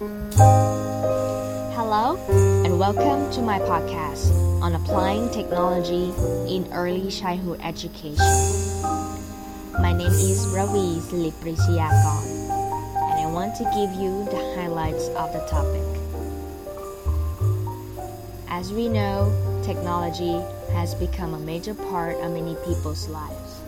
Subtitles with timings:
[0.00, 2.16] Hello,
[2.64, 4.30] and welcome to my podcast
[4.62, 6.12] on applying technology
[6.46, 8.16] in early childhood education.
[9.82, 12.48] My name is Ravi Siliprisiakon,
[13.10, 15.82] and I want to give you the highlights of the topic.
[18.48, 19.32] As we know,
[19.64, 20.40] technology
[20.74, 23.62] has become a major part of many people's lives.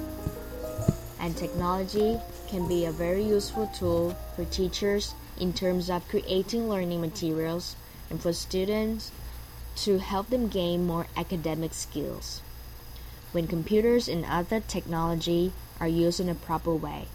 [1.19, 7.00] And technology can be a very useful tool for teachers in terms of creating learning
[7.00, 7.75] materials
[8.11, 9.10] and for students
[9.74, 12.42] to help them gain more academic skills.
[13.32, 17.09] When computers and other technology are used in a proper way,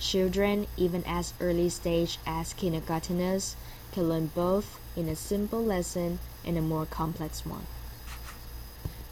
[0.00, 3.54] children, even as early stage as kindergarteners,
[3.92, 7.66] can learn both in a simple lesson and a more complex one.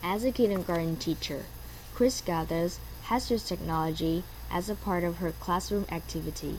[0.02, 1.44] As a kindergarten teacher,
[1.94, 6.58] Chris Gathers has used technology as a part of her classroom activity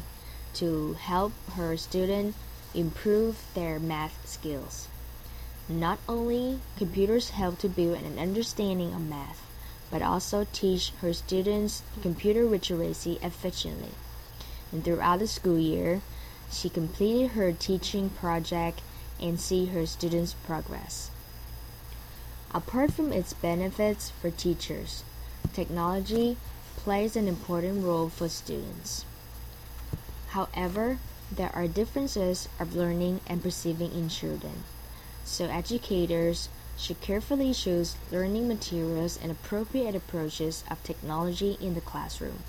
[0.55, 2.37] to help her students
[2.73, 4.87] improve their math skills.
[5.67, 9.45] Not only computers help to build an understanding of math,
[9.91, 13.91] but also teach her students computer literacy efficiently.
[14.71, 16.01] And throughout the school year,
[16.51, 18.81] she completed her teaching project
[19.19, 21.11] and see her students progress.
[22.51, 25.03] Apart from its benefits for teachers,
[25.53, 26.37] technology
[26.77, 29.05] plays an important role for students.
[30.29, 30.99] However,
[31.31, 34.63] there are differences of learning and perceiving in children,
[35.25, 42.43] so educators should carefully choose learning materials and appropriate approaches of technology in the classroom.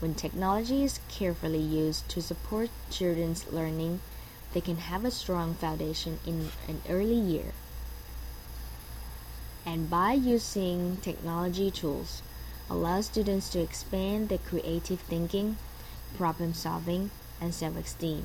[0.00, 4.00] When technology is carefully used to support children's learning,
[4.54, 7.52] they can have a strong foundation in an early year.
[9.66, 12.22] And by using technology tools,
[12.70, 15.58] allow students to expand their creative thinking
[16.16, 18.24] problem solving, and self esteem.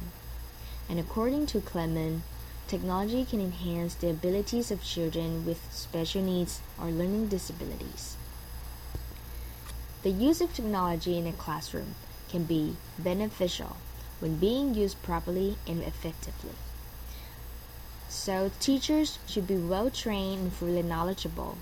[0.90, 2.24] And according to Clement,
[2.68, 8.16] technology can enhance the abilities of children with special needs or learning disabilities.
[10.04, 11.96] The use of technology in a classroom
[12.30, 13.78] can be beneficial
[14.20, 16.56] when being used properly and effectively.
[18.10, 21.58] So, teachers should be well trained and fully knowledgeable.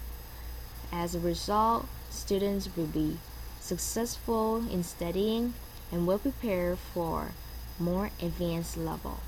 [0.91, 3.17] As a result, students will be
[3.59, 5.53] successful in studying
[5.91, 7.31] and will prepare for
[7.79, 9.19] more advanced level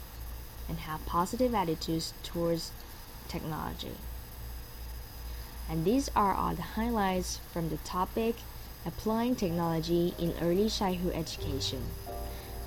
[0.68, 2.72] and have positive attitudes towards
[3.28, 3.96] technology.
[5.70, 8.36] And these are all the highlights from the topic
[8.86, 11.82] applying technology in early childhood education.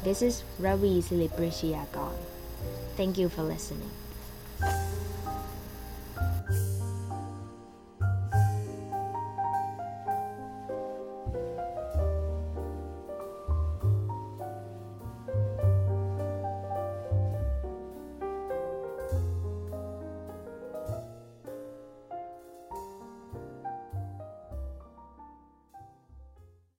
[0.02, 2.16] This is Ravi Siliprisiagon.
[2.96, 3.90] Thank you for listening.